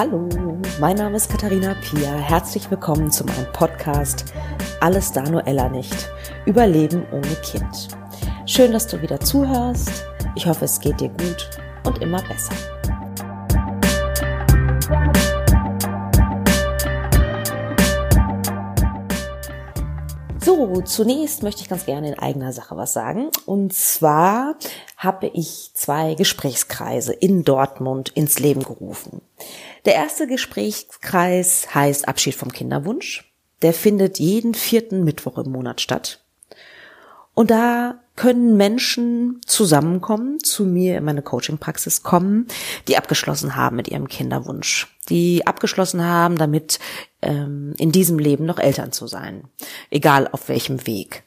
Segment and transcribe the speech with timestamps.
[0.00, 0.26] Hallo,
[0.80, 2.14] mein Name ist Katharina Pia.
[2.14, 4.32] Herzlich willkommen zu meinem Podcast
[4.80, 6.08] Alles da nur Ella nicht.
[6.46, 7.88] Überleben ohne Kind.
[8.46, 10.06] Schön, dass du wieder zuhörst.
[10.36, 11.50] Ich hoffe, es geht dir gut
[11.84, 12.54] und immer besser.
[20.72, 23.30] So, zunächst möchte ich ganz gerne in eigener Sache was sagen.
[23.44, 24.54] Und zwar
[24.96, 29.20] habe ich zwei Gesprächskreise in Dortmund ins Leben gerufen.
[29.84, 33.32] Der erste Gesprächskreis heißt Abschied vom Kinderwunsch.
[33.62, 36.22] Der findet jeden vierten Mittwoch im Monat statt.
[37.34, 42.46] Und da können Menschen zusammenkommen, zu mir in meine Coaching-Praxis kommen,
[42.86, 46.78] die abgeschlossen haben mit ihrem Kinderwunsch, die abgeschlossen haben, damit
[47.20, 49.44] ähm, in diesem Leben noch Eltern zu sein,
[49.90, 51.24] egal auf welchem Weg.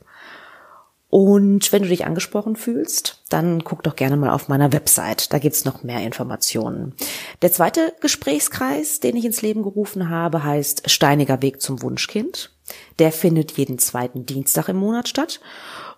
[1.13, 5.31] Und wenn du dich angesprochen fühlst, dann guck doch gerne mal auf meiner Website.
[5.31, 6.95] Da gibt's noch mehr Informationen.
[7.43, 12.55] Der zweite Gesprächskreis, den ich ins Leben gerufen habe, heißt Steiniger Weg zum Wunschkind.
[12.97, 15.39] Der findet jeden zweiten Dienstag im Monat statt.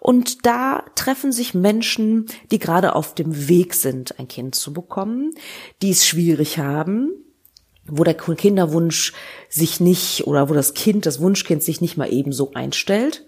[0.02, 5.32] Und da treffen sich Menschen, die gerade auf dem Weg sind, ein Kind zu bekommen,
[5.82, 7.25] die es schwierig haben,
[7.88, 9.14] wo der Kinderwunsch
[9.50, 13.26] sich nicht oder wo das Kind, das Wunschkind sich nicht mal ebenso einstellt.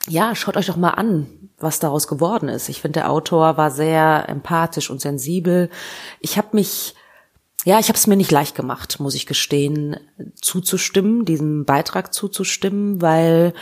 [0.07, 1.25] ja, schaut euch doch mal an,
[1.57, 2.69] was daraus geworden ist.
[2.69, 5.71] Ich finde, der Autor war sehr empathisch und sensibel.
[6.19, 6.93] Ich habe mich,
[7.67, 9.97] ja, ich habe es mir nicht leicht gemacht, muss ich gestehen,
[10.41, 13.53] zuzustimmen, diesem Beitrag zuzustimmen, weil,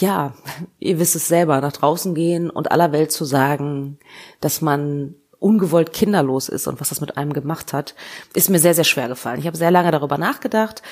[0.00, 0.34] ja,
[0.80, 4.00] ihr wisst es selber, nach draußen gehen und aller Welt zu sagen,
[4.40, 7.94] dass man ungewollt kinderlos ist und was das mit einem gemacht hat,
[8.34, 9.38] ist mir sehr, sehr schwer gefallen.
[9.38, 10.82] Ich habe sehr lange darüber nachgedacht.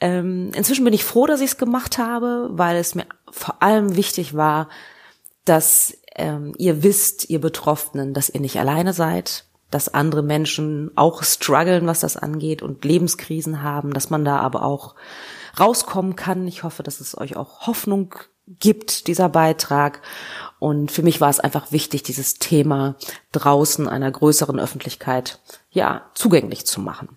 [0.00, 3.94] Ähm, inzwischen bin ich froh, dass ich es gemacht habe, weil es mir vor allem
[3.94, 4.70] wichtig war,
[5.44, 11.22] dass ähm, ihr wisst, ihr Betroffenen, dass ihr nicht alleine seid, dass andere Menschen auch
[11.22, 14.94] strugglen, was das angeht und Lebenskrisen haben, dass man da aber auch
[15.58, 16.46] rauskommen kann.
[16.46, 18.14] Ich hoffe, dass es euch auch Hoffnung
[18.46, 20.02] gibt, dieser Beitrag.
[20.58, 22.96] Und für mich war es einfach wichtig, dieses Thema
[23.32, 25.40] draußen einer größeren Öffentlichkeit,
[25.70, 27.08] ja, zugänglich zu machen.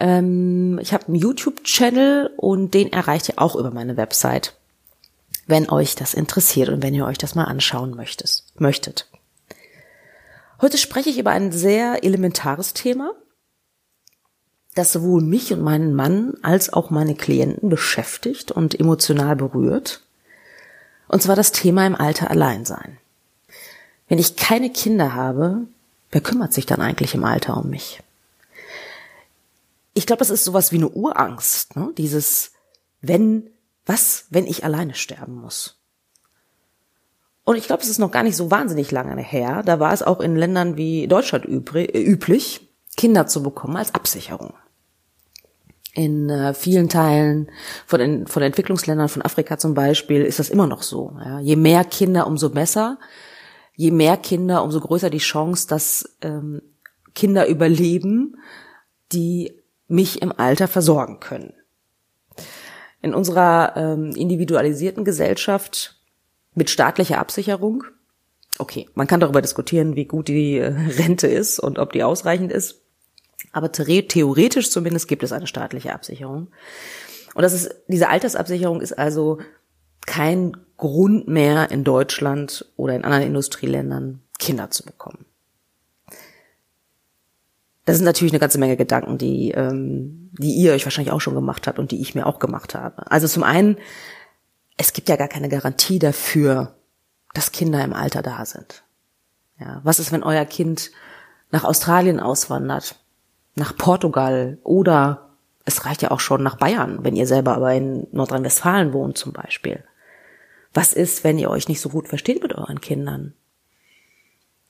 [0.00, 4.54] Ähm, ich habe einen YouTube-Channel und den erreicht ihr auch über meine Website
[5.48, 8.44] wenn euch das interessiert und wenn ihr euch das mal anschauen möchtet.
[8.58, 9.08] möchtet.
[10.60, 13.12] Heute spreche ich über ein sehr elementares Thema,
[14.74, 20.02] das sowohl mich und meinen Mann als auch meine Klienten beschäftigt und emotional berührt.
[21.06, 22.98] Und zwar das Thema im Alter allein sein.
[24.08, 25.66] Wenn ich keine Kinder habe,
[26.10, 28.02] wer kümmert sich dann eigentlich im Alter um mich?
[29.94, 31.92] Ich glaube, das ist sowas wie eine Urangst, ne?
[31.96, 32.52] dieses,
[33.00, 33.50] wenn
[33.86, 35.77] was, wenn ich alleine sterben muss?
[37.48, 39.62] Und ich glaube, es ist noch gar nicht so wahnsinnig lange her.
[39.64, 44.52] Da war es auch in Ländern wie Deutschland üblich, Kinder zu bekommen als Absicherung.
[45.94, 47.50] In äh, vielen Teilen
[47.86, 51.16] von den, von Entwicklungsländern, von Afrika zum Beispiel, ist das immer noch so.
[51.24, 51.40] Ja.
[51.40, 52.98] Je mehr Kinder, umso besser.
[53.74, 56.60] Je mehr Kinder, umso größer die Chance, dass ähm,
[57.14, 58.36] Kinder überleben,
[59.12, 59.54] die
[59.86, 61.54] mich im Alter versorgen können
[63.00, 65.97] in unserer ähm, individualisierten Gesellschaft
[66.58, 67.84] mit staatlicher Absicherung.
[68.58, 72.52] Okay, man kann darüber diskutieren, wie gut die äh, Rente ist und ob die ausreichend
[72.52, 72.82] ist.
[73.52, 76.48] Aber theoretisch zumindest gibt es eine staatliche Absicherung.
[77.34, 79.38] Und das ist, diese Altersabsicherung ist also
[80.06, 85.24] kein Grund mehr in Deutschland oder in anderen Industrieländern Kinder zu bekommen.
[87.84, 91.34] Das sind natürlich eine ganze Menge Gedanken, die, ähm, die ihr euch wahrscheinlich auch schon
[91.34, 93.10] gemacht habt und die ich mir auch gemacht habe.
[93.10, 93.78] Also zum einen,
[94.78, 96.74] es gibt ja gar keine Garantie dafür,
[97.34, 98.84] dass Kinder im Alter da sind.
[99.60, 100.90] Ja, was ist, wenn euer Kind
[101.50, 102.96] nach Australien auswandert,
[103.54, 105.28] nach Portugal oder
[105.64, 109.32] es reicht ja auch schon nach Bayern, wenn ihr selber aber in Nordrhein-Westfalen wohnt zum
[109.32, 109.84] Beispiel.
[110.72, 113.34] Was ist, wenn ihr euch nicht so gut versteht mit euren Kindern?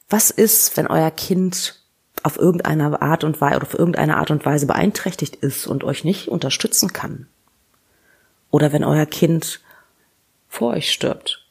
[0.08, 1.78] Was ist, wenn euer Kind
[2.22, 6.04] auf irgendeine Art und Weise oder auf irgendeine Art und Weise beeinträchtigt ist und euch
[6.04, 7.26] nicht unterstützen kann.
[8.50, 9.60] Oder wenn euer Kind
[10.58, 11.44] vor euch stirbt.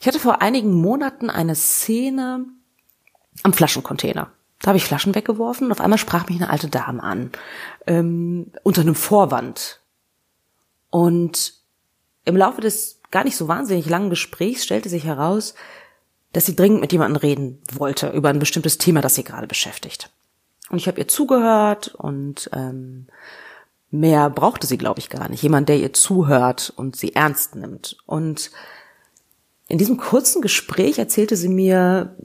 [0.00, 2.46] Ich hatte vor einigen Monaten eine Szene
[3.42, 4.30] am Flaschencontainer.
[4.60, 7.32] Da habe ich Flaschen weggeworfen und auf einmal sprach mich eine alte Dame an,
[7.86, 9.80] ähm, unter einem Vorwand.
[10.90, 11.54] Und
[12.24, 15.54] im Laufe des gar nicht so wahnsinnig langen Gesprächs stellte sich heraus,
[16.32, 20.10] dass sie dringend mit jemandem reden wollte über ein bestimmtes Thema, das sie gerade beschäftigt.
[20.70, 23.08] Und ich habe ihr zugehört und ähm,
[23.92, 25.42] mehr brauchte sie, glaube ich, gar nicht.
[25.42, 27.96] Jemand, der ihr zuhört und sie ernst nimmt.
[28.06, 28.50] Und
[29.68, 32.16] in diesem kurzen Gespräch erzählte sie mir,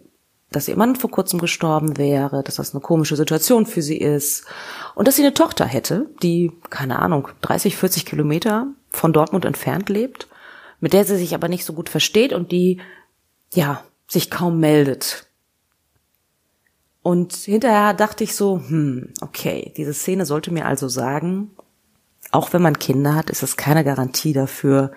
[0.49, 4.45] dass ihr Mann vor kurzem gestorben wäre, dass das eine komische Situation für sie ist
[4.95, 9.89] und dass sie eine Tochter hätte, die, keine Ahnung, 30, 40 Kilometer von Dortmund entfernt
[9.89, 10.27] lebt,
[10.79, 12.79] mit der sie sich aber nicht so gut versteht und die,
[13.53, 15.26] ja, sich kaum meldet.
[17.07, 21.51] Und hinterher dachte ich so, hm, okay, diese Szene sollte mir also sagen,
[22.31, 24.91] auch wenn man Kinder hat, ist es keine Garantie dafür,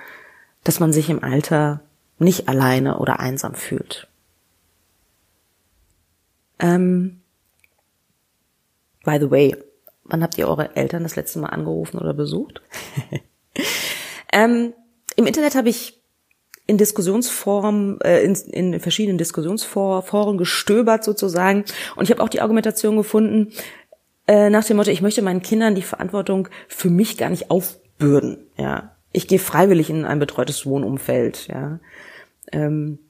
[0.64, 1.82] dass man sich im Alter
[2.18, 4.08] nicht alleine oder einsam fühlt.
[6.58, 7.20] Ähm,
[9.04, 9.56] by the way,
[10.02, 12.60] wann habt ihr eure Eltern das letzte Mal angerufen oder besucht?
[14.32, 14.74] ähm,
[15.14, 15.99] Im Internet habe ich
[16.70, 21.64] in Diskussionsforen, äh, in, in verschiedenen Diskussionsforen gestöbert sozusagen.
[21.96, 23.52] Und ich habe auch die Argumentation gefunden,
[24.28, 28.38] äh, nach dem Motto, ich möchte meinen Kindern die Verantwortung für mich gar nicht aufbürden.
[28.56, 31.48] Ja, ich gehe freiwillig in ein betreutes Wohnumfeld.
[31.48, 31.80] Ja,
[32.52, 33.00] ähm,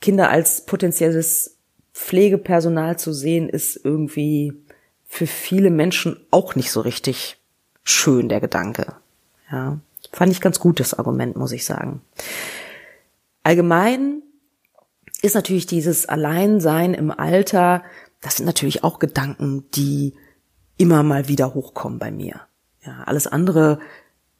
[0.00, 1.58] Kinder als potenzielles
[1.92, 4.54] Pflegepersonal zu sehen, ist irgendwie
[5.06, 7.36] für viele Menschen auch nicht so richtig
[7.84, 8.94] schön der Gedanke.
[9.52, 9.80] Ja,
[10.12, 12.00] fand ich ganz gut das Argument, muss ich sagen.
[13.46, 14.24] Allgemein
[15.22, 17.84] ist natürlich dieses Alleinsein im Alter,
[18.20, 20.14] das sind natürlich auch Gedanken, die
[20.78, 22.40] immer mal wieder hochkommen bei mir.
[22.84, 23.78] Ja, alles andere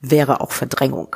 [0.00, 1.14] wäre auch Verdrängung.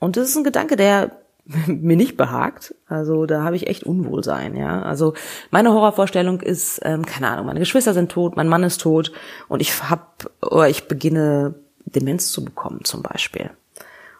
[0.00, 1.12] Und das ist ein Gedanke, der
[1.68, 2.74] mir nicht behagt.
[2.88, 4.82] Also da habe ich echt Unwohlsein, ja.
[4.82, 5.14] Also
[5.52, 9.12] meine Horrorvorstellung ist, ähm, keine Ahnung, meine Geschwister sind tot, mein Mann ist tot
[9.46, 11.54] und ich hab, oder ich beginne
[11.84, 13.50] Demenz zu bekommen zum Beispiel.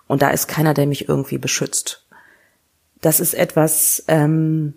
[0.06, 2.02] Und da ist keiner, der mich irgendwie beschützt
[3.02, 4.74] das ist etwas, ähm,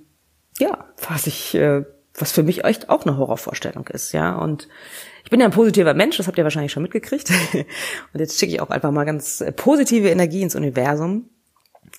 [0.59, 4.35] ja, was ich, äh, was für mich echt auch eine Horrorvorstellung ist, ja.
[4.35, 4.67] Und
[5.23, 7.29] ich bin ja ein positiver Mensch, das habt ihr wahrscheinlich schon mitgekriegt.
[8.13, 11.29] und jetzt schicke ich auch einfach mal ganz äh, positive Energie ins Universum,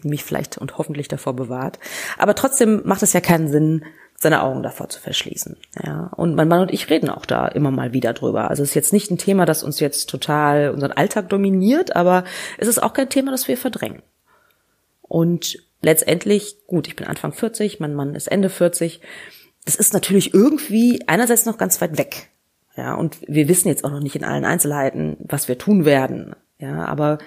[0.03, 1.79] die mich vielleicht und hoffentlich davor bewahrt.
[2.19, 3.85] Aber trotzdem macht es ja keinen Sinn,
[4.19, 5.57] seine Augen davor zu verschließen.
[5.85, 8.49] Ja, und mein Mann und ich reden auch da immer mal wieder drüber.
[8.49, 12.25] Also es ist jetzt nicht ein Thema, das uns jetzt total unseren Alltag dominiert, aber
[12.57, 14.03] es ist auch kein Thema, das wir verdrängen.
[15.03, 19.01] Und letztendlich, gut, ich bin Anfang 40, mein Mann ist Ende 40.
[19.65, 22.29] Das ist natürlich irgendwie einerseits noch ganz weit weg.
[22.77, 26.35] Ja, und wir wissen jetzt auch noch nicht in allen Einzelheiten, was wir tun werden.
[26.59, 27.19] Ja, aber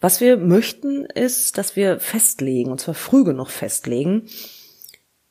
[0.00, 4.28] was wir möchten, ist, dass wir festlegen, und zwar früh genug festlegen,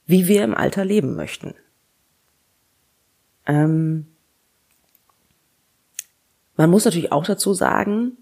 [0.05, 1.55] wie wir im Alter leben möchten.
[3.47, 4.05] Ähm,
[6.55, 8.18] man muss natürlich auch dazu sagen,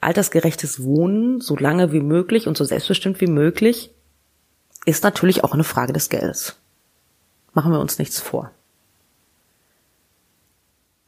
[0.00, 3.90] altersgerechtes Wohnen so lange wie möglich und so selbstbestimmt wie möglich
[4.84, 6.56] ist natürlich auch eine Frage des Geldes.
[7.52, 8.50] Machen wir uns nichts vor.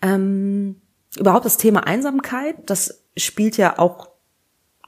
[0.02, 0.76] Ähm,
[1.16, 4.08] überhaupt das Thema Einsamkeit, das spielt ja auch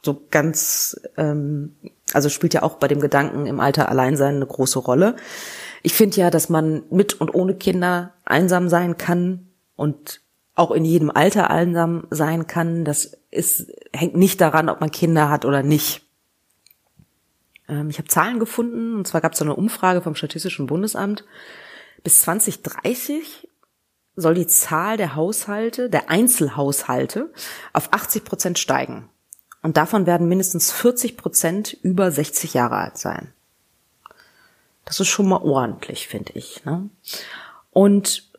[0.02, 1.76] so ganz, ähm,
[2.12, 5.16] also spielt ja auch bei dem Gedanken im Alter allein sein eine große Rolle.
[5.82, 10.20] Ich finde ja, dass man mit und ohne Kinder einsam sein kann und
[10.54, 12.84] auch in jedem Alter einsam sein kann.
[12.84, 16.02] Das ist, hängt nicht daran, ob man Kinder hat oder nicht.
[17.68, 21.24] Ähm, ich habe Zahlen gefunden, und zwar gab es so eine Umfrage vom Statistischen Bundesamt.
[22.02, 23.48] Bis 2030
[24.16, 27.32] soll die Zahl der Haushalte, der Einzelhaushalte,
[27.72, 29.08] auf 80 Prozent steigen.
[29.62, 33.32] Und davon werden mindestens 40 Prozent über 60 Jahre alt sein.
[34.84, 36.64] Das ist schon mal ordentlich, finde ich.
[36.64, 36.90] Ne?
[37.70, 38.31] Und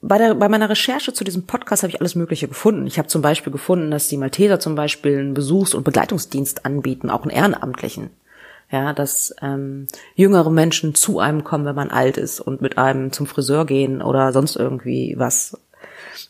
[0.00, 2.86] bei, der, bei meiner Recherche zu diesem Podcast habe ich alles Mögliche gefunden.
[2.86, 7.10] Ich habe zum Beispiel gefunden, dass die Malteser zum Beispiel einen Besuchs- und Begleitungsdienst anbieten,
[7.10, 8.10] auch einen ehrenamtlichen.
[8.70, 13.12] Ja, dass ähm, jüngere Menschen zu einem kommen, wenn man alt ist und mit einem
[13.12, 15.58] zum Friseur gehen oder sonst irgendwie was.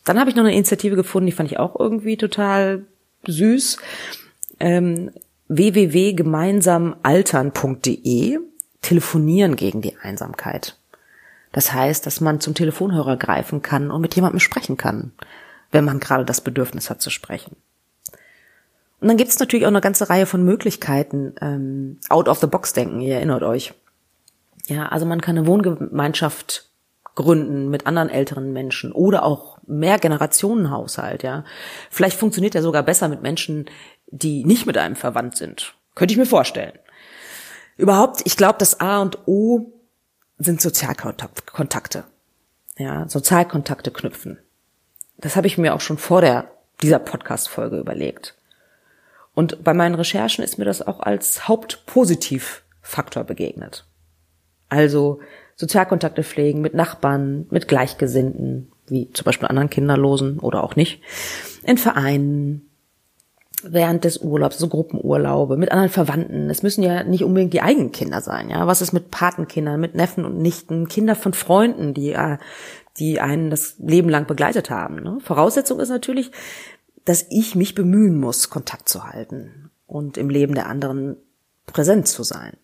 [0.05, 2.85] Dann habe ich noch eine Initiative gefunden, die fand ich auch irgendwie total
[3.27, 3.77] süß.
[4.61, 5.11] Ähm,
[5.49, 8.39] www.gemeinsamaltern.de
[8.81, 10.78] Telefonieren gegen die Einsamkeit.
[11.51, 15.11] Das heißt, dass man zum Telefonhörer greifen kann und mit jemandem sprechen kann,
[15.71, 17.55] wenn man gerade das Bedürfnis hat zu sprechen.
[19.01, 22.47] Und dann gibt es natürlich auch eine ganze Reihe von Möglichkeiten, ähm, out of the
[22.47, 23.73] box denken, ihr erinnert euch.
[24.67, 26.69] Ja, also man kann eine Wohngemeinschaft
[27.15, 31.43] gründen mit anderen älteren Menschen oder auch mehr Generationenhaushalt, ja.
[31.89, 33.65] Vielleicht funktioniert er sogar besser mit Menschen,
[34.07, 35.75] die nicht mit einem verwandt sind.
[35.95, 36.77] Könnte ich mir vorstellen.
[37.77, 39.71] Überhaupt, ich glaube, das A und O
[40.39, 42.05] sind Sozialkontakte.
[42.77, 44.39] Ja, Sozialkontakte knüpfen.
[45.17, 46.49] Das habe ich mir auch schon vor der,
[46.81, 48.35] dieser Podcast-Folge überlegt.
[49.35, 53.85] Und bei meinen Recherchen ist mir das auch als Hauptpositivfaktor begegnet.
[54.69, 55.19] Also
[55.55, 61.01] Sozialkontakte pflegen mit Nachbarn, mit Gleichgesinnten, wie zum Beispiel anderen Kinderlosen oder auch nicht,
[61.63, 62.68] in Vereinen,
[63.63, 66.49] während des Urlaubs, so Gruppenurlaube, mit anderen Verwandten.
[66.49, 68.67] Es müssen ja nicht unbedingt die eigenen Kinder sein, ja.
[68.67, 72.37] Was ist mit Patenkindern, mit Neffen und Nichten, Kinder von Freunden, die, äh,
[72.97, 75.01] die einen das Leben lang begleitet haben.
[75.01, 75.19] Ne?
[75.21, 76.31] Voraussetzung ist natürlich,
[77.05, 81.17] dass ich mich bemühen muss, Kontakt zu halten und im Leben der anderen
[81.65, 82.57] präsent zu sein.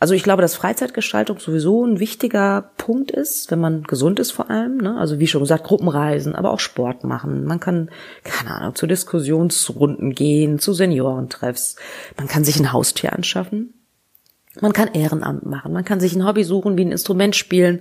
[0.00, 4.48] Also ich glaube, dass Freizeitgestaltung sowieso ein wichtiger Punkt ist, wenn man gesund ist vor
[4.48, 4.78] allem.
[4.78, 4.96] Ne?
[4.96, 7.44] Also wie schon gesagt, Gruppenreisen, aber auch Sport machen.
[7.44, 7.90] Man kann,
[8.24, 11.76] keine Ahnung, zu Diskussionsrunden gehen, zu Seniorentreffs.
[12.16, 13.74] Man kann sich ein Haustier anschaffen.
[14.60, 17.80] Man kann Ehrenamt machen, man kann sich ein Hobby suchen, wie ein Instrument spielen.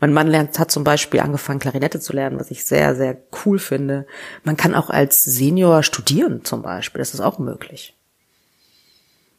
[0.00, 3.60] Mein Mann lernt, hat zum Beispiel angefangen, Klarinette zu lernen, was ich sehr, sehr cool
[3.60, 4.06] finde.
[4.42, 7.94] Man kann auch als Senior studieren zum Beispiel, das ist auch möglich.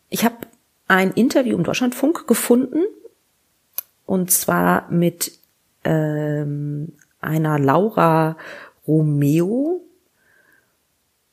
[0.09, 0.35] Ich habe
[0.91, 2.83] ein Interview im Deutschlandfunk gefunden
[4.05, 5.31] und zwar mit
[5.85, 8.35] ähm, einer Laura
[8.85, 9.87] Romeo.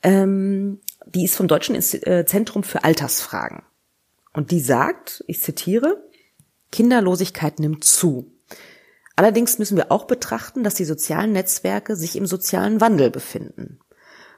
[0.01, 3.63] Ähm, die ist vom Deutschen äh, Zentrum für Altersfragen.
[4.31, 6.01] Und die sagt, ich zitiere,
[6.71, 8.31] Kinderlosigkeit nimmt zu.
[9.17, 13.81] Allerdings müssen wir auch betrachten, dass die sozialen Netzwerke sich im sozialen Wandel befinden.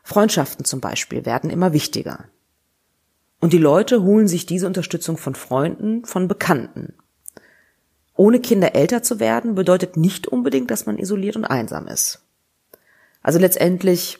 [0.01, 2.25] Freundschaften zum Beispiel werden immer wichtiger.
[3.41, 6.93] Und die Leute holen sich diese Unterstützung von Freunden, von Bekannten.
[8.15, 12.21] Ohne Kinder älter zu werden, bedeutet nicht unbedingt, dass man isoliert und einsam ist.
[13.23, 14.19] Also letztendlich,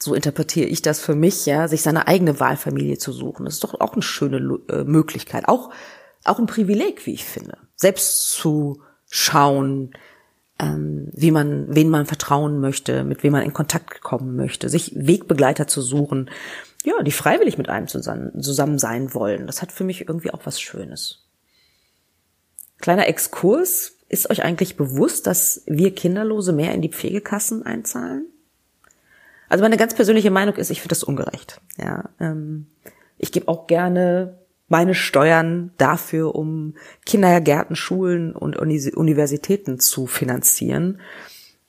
[0.00, 3.44] so interpretiere ich das für mich, ja, sich seine eigene Wahlfamilie zu suchen.
[3.44, 5.46] Das ist doch auch eine schöne äh, Möglichkeit.
[5.46, 5.70] Auch,
[6.24, 7.58] auch ein Privileg, wie ich finde.
[7.74, 8.80] Selbst zu
[9.10, 9.90] schauen,
[10.58, 14.92] ähm, wie man, wen man vertrauen möchte, mit wem man in Kontakt kommen möchte, sich
[14.96, 16.30] Wegbegleiter zu suchen,
[16.86, 19.48] ja, die freiwillig mit einem zusammen, zusammen sein wollen.
[19.48, 21.26] Das hat für mich irgendwie auch was Schönes.
[22.78, 23.92] Kleiner Exkurs.
[24.08, 28.26] Ist euch eigentlich bewusst, dass wir Kinderlose mehr in die Pflegekassen einzahlen?
[29.48, 31.60] Also meine ganz persönliche Meinung ist, ich finde das ungerecht.
[31.76, 32.68] Ja, ähm,
[33.18, 34.38] ich gebe auch gerne
[34.68, 36.74] meine Steuern dafür, um
[37.04, 41.00] Kindergärten, Schulen und Universitäten zu finanzieren.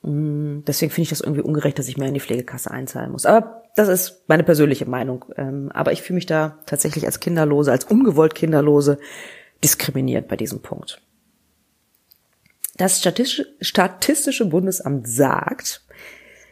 [0.02, 3.26] Mm, deswegen finde ich das irgendwie ungerecht, dass ich mehr in die Pflegekasse einzahlen muss.
[3.26, 5.26] Aber das ist meine persönliche Meinung.
[5.38, 8.98] Ähm, aber ich fühle mich da tatsächlich als Kinderlose, als ungewollt Kinderlose
[9.64, 11.02] diskriminiert bei diesem Punkt.
[12.78, 15.84] Das Statistische Bundesamt sagt,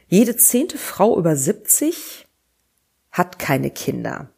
[0.08, 2.26] jede zehnte Frau über 70
[3.12, 4.30] hat keine Kinder.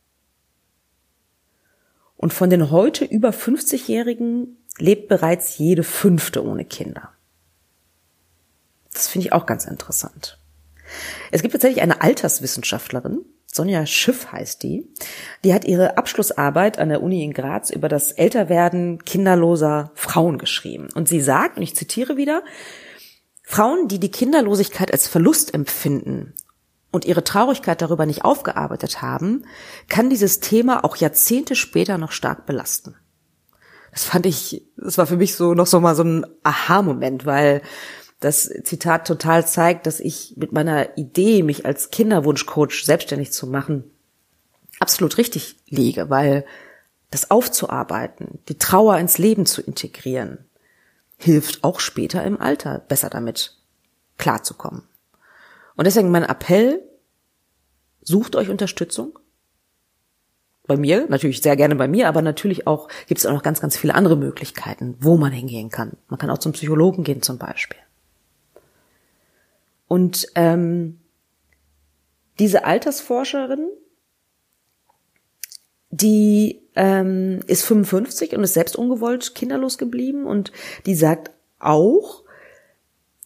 [2.18, 7.14] Und von den heute über 50-Jährigen lebt bereits jede fünfte ohne Kinder.
[8.98, 10.40] Das finde ich auch ganz interessant.
[11.32, 14.88] Es gibt tatsächlich eine Alterswissenschaftlerin, Sonja Schiff heißt die,
[15.44, 20.90] die hat ihre Abschlussarbeit an der Uni in Graz über das Älterwerden kinderloser Frauen geschrieben.
[20.96, 22.44] Und sie sagt, und ich zitiere wieder,
[23.44, 26.34] Frauen, die die Kinderlosigkeit als Verlust empfinden
[26.92, 29.46] und ihre Traurigkeit darüber nicht aufgearbeitet haben,
[29.88, 32.96] kann dieses Thema auch Jahrzehnte später noch stark belasten.
[33.92, 37.62] Das fand ich, das war für mich so noch so mal so ein Aha-Moment, weil
[38.20, 43.84] das Zitat total zeigt, dass ich mit meiner Idee, mich als Kinderwunschcoach selbstständig zu machen,
[44.80, 46.46] absolut richtig liege, weil
[47.12, 50.46] das aufzuarbeiten, die Trauer ins Leben zu integrieren,
[51.18, 53.58] hilft auch später im Alter besser damit
[54.18, 54.84] klarzukommen.
[55.76, 56.82] Und deswegen mein Appell,
[58.02, 59.20] sucht euch Unterstützung.
[60.66, 63.62] Bei mir, natürlich sehr gerne bei mir, aber natürlich auch gibt es auch noch ganz,
[63.62, 65.98] ganz viele andere Möglichkeiten, wo man hingehen kann.
[66.10, 67.80] Man kann auch zum Psychologen gehen zum Beispiel.
[69.88, 71.00] Und ähm,
[72.40, 73.70] diese Altersforscherin,
[75.90, 80.52] die ähm, ist 55 und ist selbst ungewollt kinderlos geblieben und
[80.86, 82.24] die sagt auch,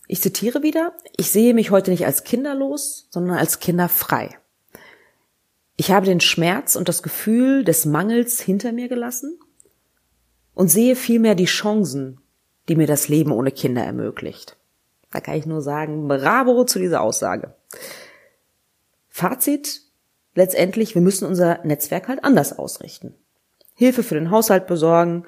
[0.08, 4.38] ich zitiere wieder, ich sehe mich heute nicht als kinderlos, sondern als kinderfrei.
[5.78, 9.40] Ich habe den Schmerz und das Gefühl des Mangels hinter mir gelassen
[10.54, 12.20] und sehe vielmehr die Chancen,
[12.70, 14.58] die mir das Leben ohne Kinder ermöglicht.
[15.12, 17.54] Da kann ich nur sagen, bravo zu dieser Aussage.
[19.10, 19.82] Fazit,
[20.36, 23.14] letztendlich, wir müssen unser Netzwerk halt anders ausrichten.
[23.76, 25.26] Hilfe für den Haushalt besorgen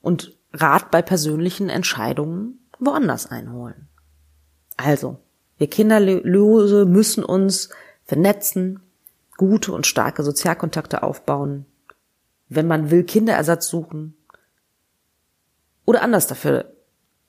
[0.00, 3.88] und Rat bei persönlichen Entscheidungen woanders einholen.
[4.76, 5.18] Also,
[5.58, 7.70] wir Kinderlose müssen uns
[8.04, 8.80] vernetzen,
[9.36, 11.66] gute und starke Sozialkontakte aufbauen,
[12.48, 14.16] wenn man will, Kinderersatz suchen
[15.84, 16.72] oder anders dafür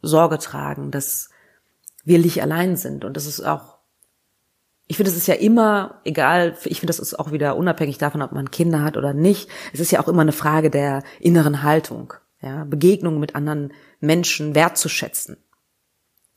[0.02, 1.30] Sorge tragen, dass
[2.06, 3.04] wir nicht allein sind.
[3.04, 3.80] Und das ist auch,
[4.88, 8.22] ich finde, es ist ja immer, egal, ich finde, das ist auch wieder unabhängig davon,
[8.22, 9.50] ob man Kinder hat oder nicht.
[9.74, 14.54] Es ist ja auch immer eine Frage der inneren Haltung, ja, Begegnung mit anderen Menschen
[14.56, 15.38] wertzuschätzen,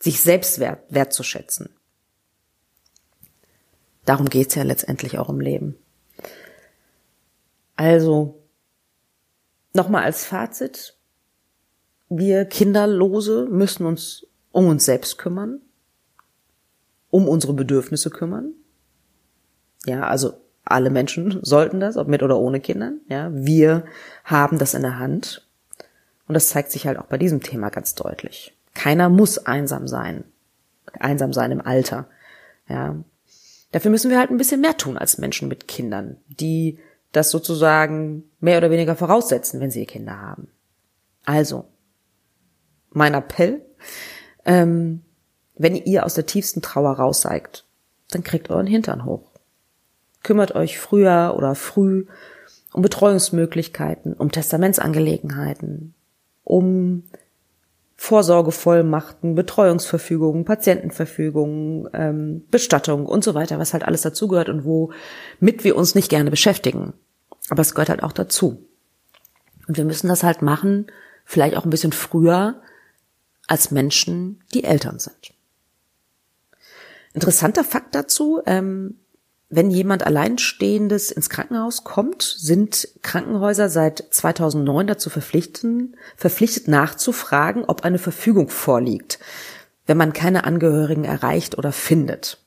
[0.00, 1.74] sich selbst wert, wertzuschätzen.
[4.06, 5.76] Darum geht's ja letztendlich auch im Leben.
[7.76, 8.42] Also,
[9.74, 10.96] nochmal als Fazit.
[12.08, 14.26] Wir Kinderlose müssen uns
[14.58, 15.60] um uns selbst kümmern,
[17.10, 18.54] um unsere Bedürfnisse kümmern.
[19.86, 20.34] Ja, also
[20.64, 23.00] alle Menschen sollten das, ob mit oder ohne Kindern.
[23.08, 23.84] Ja, wir
[24.24, 25.46] haben das in der Hand.
[26.26, 28.52] Und das zeigt sich halt auch bei diesem Thema ganz deutlich.
[28.74, 30.24] Keiner muss einsam sein.
[30.98, 32.08] Einsam sein im Alter.
[32.68, 32.96] Ja.
[33.70, 36.80] Dafür müssen wir halt ein bisschen mehr tun als Menschen mit Kindern, die
[37.12, 40.48] das sozusagen mehr oder weniger voraussetzen, wenn sie Kinder haben.
[41.24, 41.66] Also,
[42.90, 43.64] mein Appell,
[44.48, 45.02] ähm,
[45.56, 47.64] wenn ihr aus der tiefsten Trauer raus seid,
[48.10, 49.30] dann kriegt euren Hintern hoch.
[50.22, 52.06] Kümmert euch früher oder früh
[52.72, 55.94] um Betreuungsmöglichkeiten, um Testamentsangelegenheiten,
[56.44, 57.04] um
[57.96, 65.76] Vorsorgevollmachten, Betreuungsverfügungen, Patientenverfügungen, ähm, Bestattung und so weiter, was halt alles dazugehört und womit wir
[65.76, 66.94] uns nicht gerne beschäftigen.
[67.50, 68.64] Aber es gehört halt auch dazu.
[69.66, 70.86] Und wir müssen das halt machen,
[71.24, 72.62] vielleicht auch ein bisschen früher,
[73.48, 75.34] als Menschen, die Eltern sind.
[77.12, 78.94] Interessanter Fakt dazu, ähm,
[79.50, 85.64] wenn jemand Alleinstehendes ins Krankenhaus kommt, sind Krankenhäuser seit 2009 dazu verpflichtet,
[86.16, 89.18] verpflichtet nachzufragen, ob eine Verfügung vorliegt,
[89.86, 92.38] wenn man keine Angehörigen erreicht oder findet.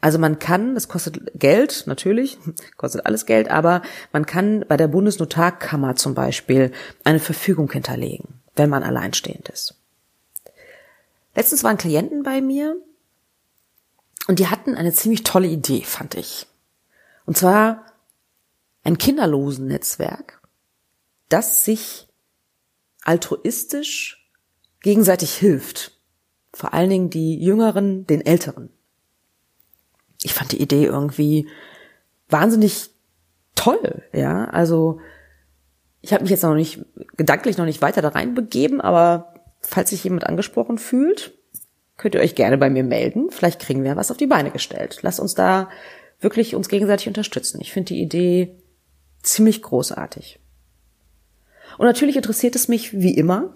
[0.00, 2.38] Also man kann, das kostet Geld, natürlich,
[2.78, 3.82] kostet alles Geld, aber
[4.12, 6.72] man kann bei der Bundesnotarkammer zum Beispiel
[7.04, 9.74] eine Verfügung hinterlegen, wenn man alleinstehend ist.
[11.38, 12.76] Letztens waren Klienten bei mir
[14.26, 16.48] und die hatten eine ziemlich tolle Idee, fand ich.
[17.26, 17.86] Und zwar
[18.82, 20.42] ein Kinderlosen-Netzwerk,
[21.28, 22.08] das sich
[23.04, 24.28] altruistisch
[24.80, 26.00] gegenseitig hilft.
[26.52, 28.70] Vor allen Dingen die Jüngeren, den Älteren.
[30.24, 31.48] Ich fand die Idee irgendwie
[32.28, 32.90] wahnsinnig
[33.54, 34.46] toll, ja.
[34.46, 35.00] Also
[36.00, 36.84] ich habe mich jetzt noch nicht
[37.16, 39.37] gedanklich noch nicht weiter da rein begeben, aber
[39.68, 41.32] falls sich jemand angesprochen fühlt,
[41.98, 43.30] könnt ihr euch gerne bei mir melden.
[43.30, 45.00] Vielleicht kriegen wir was auf die Beine gestellt.
[45.02, 45.68] Lasst uns da
[46.20, 47.60] wirklich uns gegenseitig unterstützen.
[47.60, 48.56] Ich finde die Idee
[49.22, 50.40] ziemlich großartig.
[51.76, 53.54] Und natürlich interessiert es mich wie immer.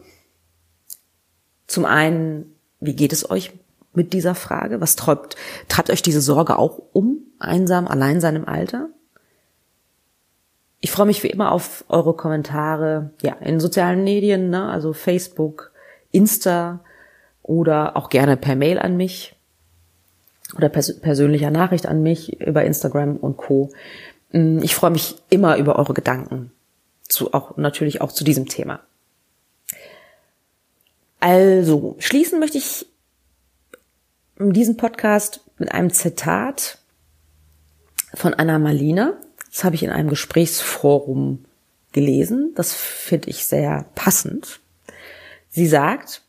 [1.66, 3.53] Zum einen, wie geht es euch
[3.94, 4.81] mit dieser Frage?
[4.81, 5.37] Was treibt,
[5.68, 7.22] treibt euch diese Sorge auch um?
[7.38, 8.90] Einsam, allein sein im Alter?
[10.81, 15.71] Ich freue mich wie immer auf eure Kommentare, ja, in sozialen Medien, ne, also Facebook,
[16.12, 16.81] Insta
[17.42, 19.35] oder auch gerne per Mail an mich
[20.57, 23.70] oder pers persönlicher Nachricht an mich über Instagram und Co.
[24.31, 26.53] Mm, ich freue mich immer über eure Gedanken
[27.09, 28.81] zu auch natürlich auch zu diesem Thema.
[31.20, 32.87] Also, schließen möchte ich
[34.38, 36.79] diesen Podcast mit einem Zitat
[38.14, 39.14] von Anna Malina.
[39.51, 41.44] Das habe ich in einem Gesprächsforum
[41.92, 42.53] gelesen.
[42.57, 44.62] Das finde ich sehr passend.
[45.52, 46.22] Sie sagt,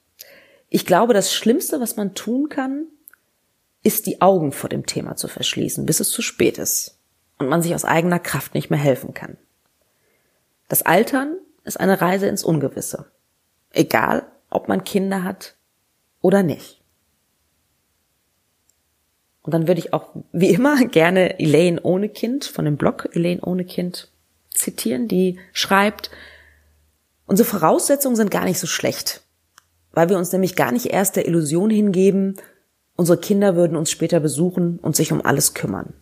[0.69, 2.88] ich glaube, das Schlimmste, was man tun kann,
[3.81, 6.99] ist die Augen vor dem Thema zu verschließen, bis es zu spät ist
[7.39, 9.38] und man sich aus eigener Kraft nicht mehr helfen kann.
[10.67, 13.05] Das Altern ist eine Reise ins Ungewisse,
[13.71, 15.55] egal ob man Kinder hat
[16.21, 16.81] oder nicht.
[19.41, 23.41] Und dann würde ich auch wie immer gerne Elaine ohne Kind von dem Blog Elaine
[23.41, 24.09] ohne Kind
[24.53, 26.12] zitieren, die schreibt,
[27.25, 29.21] Unsere Voraussetzungen sind gar nicht so schlecht,
[29.91, 32.38] weil wir uns nämlich gar nicht erst der Illusion hingeben,
[32.95, 35.93] unsere Kinder würden uns später besuchen und sich um alles kümmern.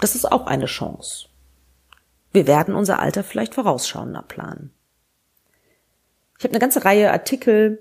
[0.00, 1.26] Das ist auch eine Chance.
[2.32, 4.70] Wir werden unser Alter vielleicht vorausschauender planen.
[6.38, 7.80] Ich habe eine ganze Reihe Artikel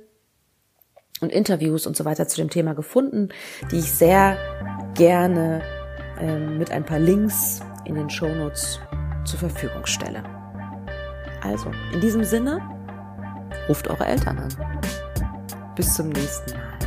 [1.21, 3.29] und Interviews und so weiter zu dem Thema gefunden,
[3.71, 4.37] die ich sehr
[4.95, 5.61] gerne
[6.19, 8.79] äh, mit ein paar Links in den Shownotes
[9.25, 10.36] zur Verfügung stelle.
[11.41, 12.61] Also, in diesem Sinne,
[13.69, 14.49] ruft eure Eltern an.
[15.75, 16.86] Bis zum nächsten Mal.